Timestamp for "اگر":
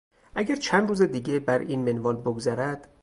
0.35-0.55